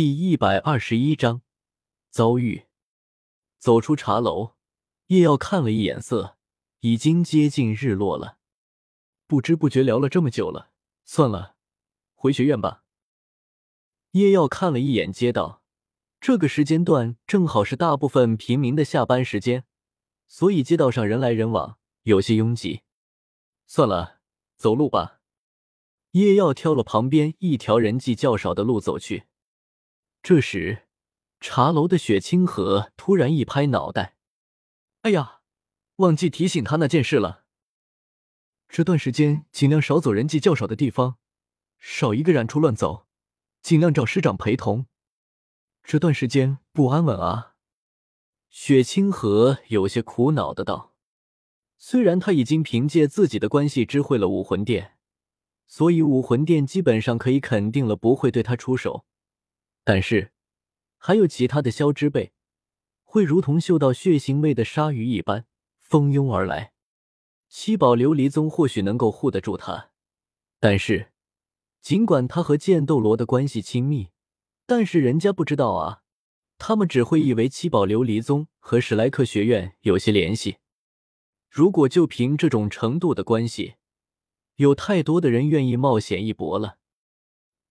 [0.00, 1.42] 第一百二十一章
[2.08, 2.64] 遭遇。
[3.58, 4.54] 走出茶楼，
[5.08, 6.38] 叶耀看了一眼色，
[6.78, 8.38] 已经接近日落了。
[9.26, 10.70] 不知不觉聊了这么久了，
[11.04, 11.54] 算了，
[12.14, 12.82] 回学院吧。
[14.12, 15.62] 叶耀看了一眼街道，
[16.18, 19.66] 这个时间段正好是大部分平民的下班时间，
[20.26, 22.84] 所以街道上人来人往，有些拥挤。
[23.66, 24.20] 算了，
[24.56, 25.20] 走路吧。
[26.12, 29.24] 叶耀挑了旁边一条人迹较少的路走去。
[30.22, 30.86] 这时，
[31.40, 34.16] 茶楼的雪清河突然一拍脑袋
[35.02, 35.40] ：“哎呀，
[35.96, 37.44] 忘记提醒他那件事了。
[38.68, 41.16] 这段时间尽量少走人迹较少的地方，
[41.78, 43.06] 少一个染处乱走，
[43.62, 44.86] 尽量找师长陪同。
[45.82, 47.54] 这段时间不安稳啊。”
[48.50, 50.94] 雪清河有些苦恼的道
[51.78, 54.98] ：“虽然他已经凭借自己的关系知会了武魂殿。”
[55.66, 59.06] 所以武魂殿基本上可以肯定了不会对他出手，
[59.84, 60.32] 但是
[60.96, 62.32] 还有其他的消之辈
[63.02, 65.46] 会如同嗅到血腥味的鲨鱼一般
[65.78, 66.72] 蜂拥而来。
[67.48, 69.90] 七宝琉璃宗或许能够护得住他，
[70.60, 71.10] 但是
[71.80, 74.10] 尽管他和剑斗罗的关系亲密，
[74.66, 76.02] 但是人家不知道啊，
[76.58, 80.58] 他们只会以为七宝琉璃宗和史莱克学院有些联系。
[81.48, 83.74] 如果就凭这种程度的关系，
[84.54, 86.78] 有太多的人愿意冒险一搏了，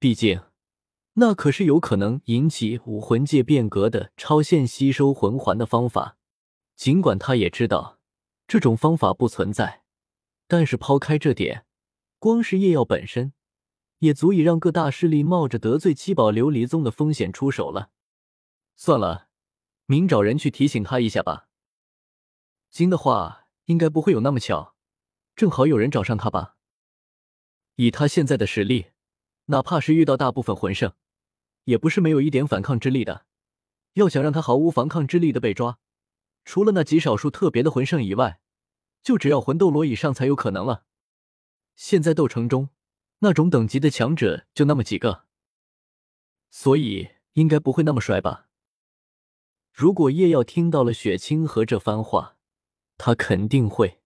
[0.00, 0.40] 毕竟
[1.20, 6.16] 那可是有可能引起武魂界变革的超限吸收魂环的方法。
[6.76, 7.98] 尽管他也知道
[8.46, 9.82] 这种方法不存在，
[10.46, 11.66] 但是抛开这点，
[12.20, 13.32] 光是夜药本身
[13.98, 17.90] 也足以让各大势力冒着得罪七宝琉璃宗的风险出手了。
[18.76, 19.26] 算了，
[19.86, 21.48] 明找人去提醒他一下吧。
[22.70, 24.76] 今的话应该不会有那么巧，
[25.34, 26.54] 正好有人找上他吧。
[27.74, 28.92] 以他现在的实力，
[29.46, 30.92] 哪怕是遇到大部分魂圣，
[31.68, 33.26] 也不是没有一点反抗之力的。
[33.92, 35.78] 要想让他毫无反抗之力的被抓，
[36.44, 38.40] 除了那极少数特别的魂圣以外，
[39.02, 40.84] 就只要魂斗罗以上才有可能了。
[41.76, 42.70] 现在斗城中，
[43.18, 45.26] 那种等级的强者就那么几个，
[46.50, 48.46] 所以应该不会那么衰吧？
[49.70, 52.38] 如果叶耀听到了雪清河这番话，
[52.96, 54.00] 他肯定会。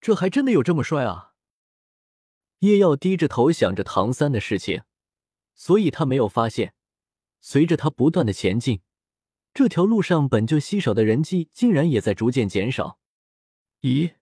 [0.00, 1.32] 这还真的有这么帅啊！
[2.58, 4.82] 叶耀低着头想着唐三的事情，
[5.54, 6.74] 所以他没有发现，
[7.40, 8.80] 随着他不断的前进，
[9.54, 12.98] 这条路上本就稀少的人迹竟然也在逐渐减少。
[13.80, 14.14] 咦，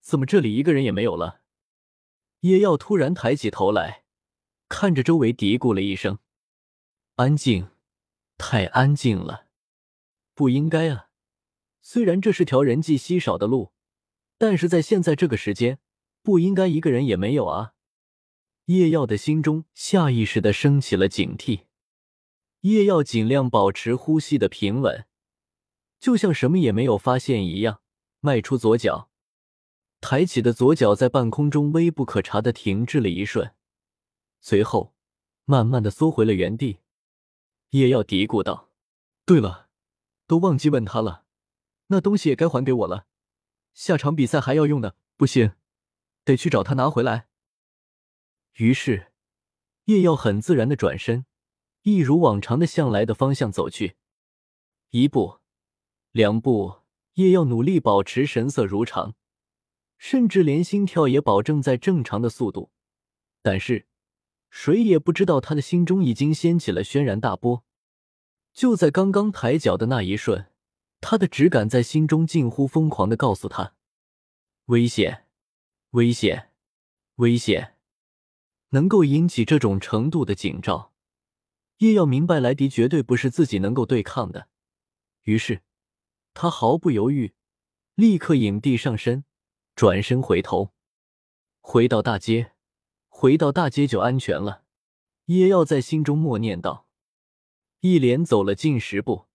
[0.00, 1.40] 怎么这里一个人也没有了？
[2.40, 4.04] 叶耀突然抬起头来，
[4.68, 6.18] 看着周围嘀咕了一声
[7.16, 7.68] ：“安静，
[8.36, 9.46] 太安静了，
[10.34, 11.08] 不应该啊！
[11.80, 13.72] 虽然这是条人迹稀少的路，
[14.38, 15.78] 但是在现在这个时间。”
[16.24, 17.74] 不应该一个人也没有啊！
[18.64, 21.64] 叶耀的心中下意识的升起了警惕。
[22.64, 25.06] 叶耀尽量保持呼吸的平稳，
[26.00, 27.82] 就像什么也没有发现一样，
[28.20, 29.10] 迈出左脚，
[30.00, 33.54] 抬起的左脚在半空中微不可察的停滞了一瞬，
[34.40, 34.94] 随后
[35.44, 36.78] 慢慢的缩回了原地。
[37.70, 38.70] 叶耀嘀咕道
[39.26, 39.68] ：“对了，
[40.26, 41.26] 都忘记问他了，
[41.88, 43.04] 那东西也该还给我了，
[43.74, 45.52] 下场比赛还要用呢，不行。”
[46.24, 47.28] 得去找他拿回来。
[48.54, 49.12] 于是，
[49.84, 51.26] 叶耀很自然的转身，
[51.84, 53.96] 一如往常的向来的方向走去。
[54.88, 55.40] 一步，
[56.12, 56.76] 两步，
[57.14, 59.14] 叶要努力保持神色如常，
[59.98, 62.70] 甚至连心跳也保证在正常的速度。
[63.42, 63.86] 但是，
[64.48, 67.62] 谁也不知道他的心中已经掀起了轩然大波。
[68.54, 70.46] 就在刚刚抬脚的那一瞬，
[71.02, 73.74] 他的直感在心中近乎疯狂的告诉他：
[74.66, 75.26] 危险。
[75.90, 76.50] 危险，
[77.16, 77.74] 危险！
[78.70, 80.93] 能够引起这种程度的警兆，
[81.78, 84.48] 叶耀明白莱迪绝对不是自己能够对抗的。
[85.22, 85.62] 于是，
[86.32, 87.34] 他毫不犹豫，
[87.94, 89.24] 立刻引地上身，
[89.74, 90.72] 转身回头，
[91.60, 92.52] 回到大街，
[93.08, 94.64] 回到大街就安全了。
[95.26, 96.86] 叶耀在心中默念道，
[97.80, 99.26] 一连走了近十步，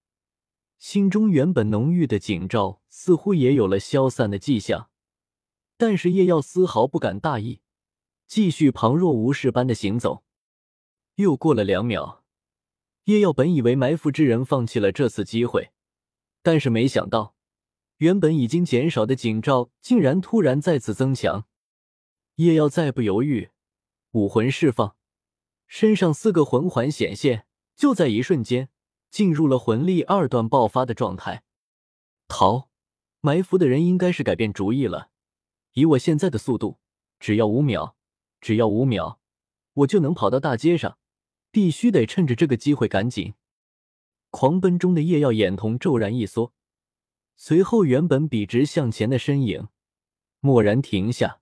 [0.78, 4.90] 心中原本浓郁的警兆似乎也有了消散的迹象。
[5.78, 7.62] 但是叶耀丝毫不敢大意，
[8.28, 10.24] 继续旁若无事般的行走。
[11.16, 12.19] 又过了两秒，
[13.10, 15.72] 叶耀本以为埋伏之人放弃了这次机会，
[16.44, 17.34] 但是没想到，
[17.98, 21.48] 原本已经减少的警兆竟然突然再次增强。
[22.36, 23.50] 叶耀再不犹豫，
[24.12, 24.96] 武魂释放，
[25.66, 28.70] 身上四个魂环显现，就在一瞬间
[29.10, 31.42] 进入了魂力二段爆发的状态。
[32.28, 32.70] 逃！
[33.22, 35.10] 埋伏的人应该是改变主意了。
[35.74, 36.78] 以我现在的速度，
[37.20, 37.96] 只要五秒，
[38.40, 39.20] 只要五秒，
[39.74, 40.99] 我就能跑到大街上。
[41.51, 43.34] 必须得趁着这个机会赶紧。
[44.30, 46.54] 狂奔中的叶耀眼瞳骤然一缩，
[47.36, 49.69] 随后原本笔直向前的身影
[50.42, 51.42] 蓦然停下，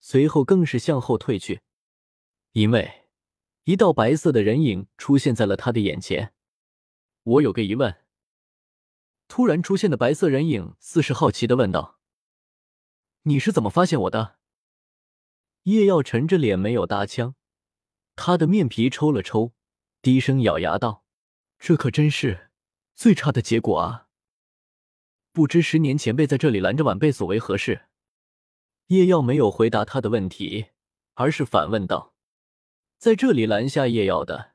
[0.00, 1.62] 随后更是向后退去，
[2.52, 3.06] 因为
[3.64, 6.34] 一道白色的人影出现在了他的眼前。
[7.22, 7.96] 我有个疑问。
[9.28, 11.98] 突然出现的白色人影似是好奇的问道
[13.24, 14.36] ：“你是怎么发现我的？”
[15.64, 17.34] 叶耀沉着脸没有搭腔，
[18.16, 19.52] 他的面皮抽了抽，
[20.02, 21.04] 低声咬牙道
[21.60, 22.50] ：“这可真是
[22.94, 24.08] 最差的结果啊！
[25.32, 27.82] 不知十年前辈在这里拦着晚辈所为何事？”
[28.88, 30.66] 叶耀没有回答他的问题，
[31.14, 32.14] 而是反问道
[32.98, 34.54] ：“在这里拦下叶耀的，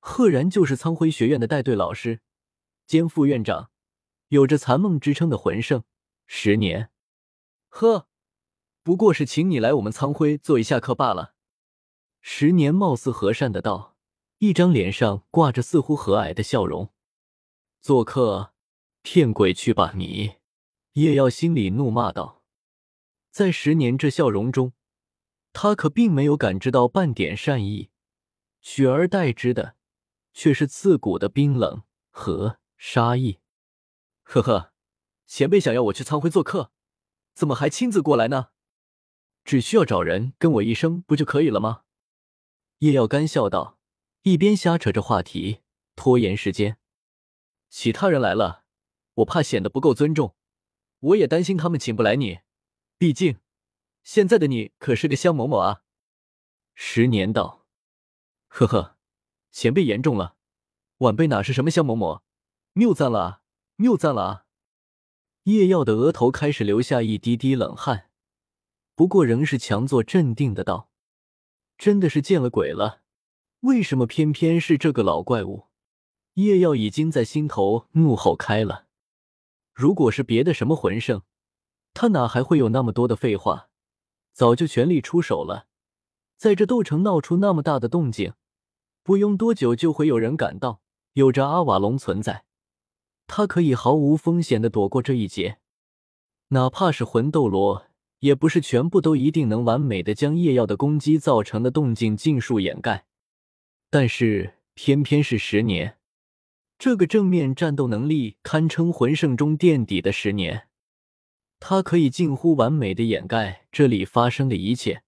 [0.00, 2.20] 赫然就是苍辉学院的带队老师
[2.86, 3.70] 兼副院长。”
[4.28, 5.84] 有着残梦之称的魂圣，
[6.26, 6.90] 十年，
[7.68, 8.08] 呵，
[8.82, 11.31] 不过是请你来我们苍辉做一下客罢了。
[12.24, 13.96] 十年貌似和善的道，
[14.38, 16.92] 一张脸上挂着似乎和蔼的笑容。
[17.80, 18.54] 做客，
[19.02, 20.36] 骗鬼去吧你！
[20.92, 22.44] 叶耀心里怒骂道，
[23.32, 24.72] 在十年这笑容中，
[25.52, 27.90] 他可并没有感知到半点善意，
[28.60, 29.74] 取而代之的
[30.32, 33.40] 却是刺骨的冰冷和杀意。
[34.22, 34.72] 呵呵，
[35.26, 36.70] 前辈想要我去苍辉做客，
[37.34, 38.50] 怎么还亲自过来呢？
[39.44, 41.82] 只需要找人跟我一声不就可以了吗？
[42.82, 43.78] 叶耀干笑道，
[44.22, 45.60] 一边瞎扯着话题，
[45.94, 46.78] 拖延时间。
[47.68, 48.64] 其他人来了，
[49.14, 50.34] 我怕显得不够尊重，
[50.98, 52.40] 我也担心他们请不来你。
[52.98, 53.38] 毕竟，
[54.02, 55.82] 现在的你可是个香某某啊。
[56.74, 57.66] 十年道，
[58.48, 58.96] 呵呵，
[59.52, 60.34] 前辈言重了，
[60.98, 62.24] 晚辈哪是什么香某某，
[62.72, 63.42] 谬赞了啊。
[63.76, 64.46] 谬赞了啊！
[65.44, 68.10] 叶耀的额头开始流下一滴滴冷汗，
[68.96, 70.90] 不过仍是强作镇定的道
[71.82, 73.00] ：“真的是见了鬼了，
[73.62, 75.66] 为什么偏偏是这个老怪物？”
[76.34, 78.86] 叶耀已经在心头怒吼开了。
[79.74, 81.22] 如果是别的什么魂圣，
[81.92, 83.68] 他哪还会有那么多的废话？
[84.32, 85.66] 早就全力出手了。
[86.36, 88.34] 在这斗城闹出那么大的动静，
[89.02, 90.82] 不用多久就会有人赶到。
[91.14, 92.44] 有着阿瓦隆存在。
[93.26, 95.58] 他可以毫无风险的躲过这一劫，
[96.50, 97.86] 哪怕是魂斗罗，
[98.22, 103.06] 也不是全部都一定能完美的将夜耀的攻击造成的动静尽数掩盖。
[103.90, 105.98] 但是偏偏是十年，
[106.78, 110.68] 这个正面战斗能力堪称魂圣中垫底的十年，
[111.58, 115.02] 他可以近乎完美的掩盖这里发生的一切，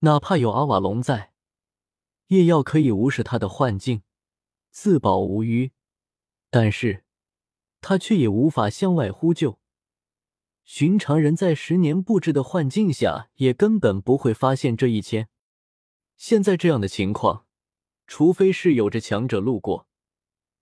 [0.00, 1.32] 哪怕有阿瓦隆在，
[2.28, 4.02] 夜耀可以无视他的幻境，
[4.70, 5.72] 自保无虞。
[6.50, 7.04] 但是。
[7.84, 9.58] 他却也无法向外呼救。
[10.64, 15.28] 寻常人在十年布置的幻境下，也根本不会发现这一切。
[16.16, 17.46] 现在这样的情况，
[18.06, 19.88] 除非是有着强者路过，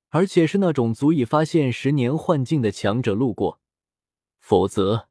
[0.08, 3.60] 而且是那种足以发现十年幻境的强者路过，
[4.38, 5.08] 否则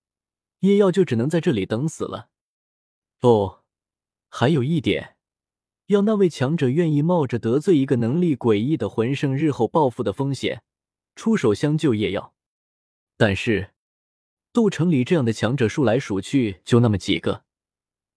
[0.60, 2.30] 叶耀就只能在这里等死了。
[3.22, 3.64] 哦，
[4.28, 5.16] 还有一点，
[5.88, 10.64] 要那位强者愿意冒着得罪一个能力诡异的魂圣日后报复的风险。
[11.16, 12.34] 出手相救叶耀，
[13.18, 13.72] 但是
[14.51, 17.44] 斗城里这样的强者数来数去就那么几个，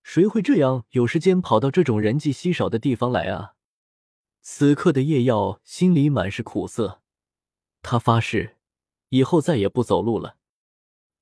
[0.03, 3.55] 谁会这样有时间跑到这种人迹稀少的地方来啊？
[4.41, 7.03] 此刻的叶耀心里满是苦涩，
[7.83, 8.57] 他发誓
[9.11, 10.39] 以后再也不走路了。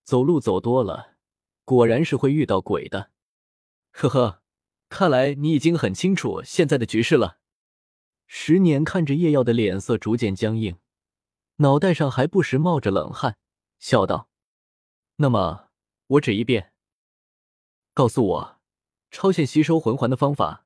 [0.04, 1.16] 走路走多了，
[1.64, 3.10] 果然是会遇到鬼的。
[3.90, 4.42] 呵呵，
[4.88, 7.38] 看来你已经很清楚现在的局势了。
[8.26, 10.78] 十年看着叶耀的脸色逐渐僵硬。
[11.56, 13.36] 脑袋上还不时冒着冷汗，
[13.78, 14.28] 笑道
[15.22, 15.68] ：“那么
[16.06, 16.72] 我只一遍，
[17.92, 18.60] 告诉我
[19.10, 20.64] 超限吸收魂环的方法。”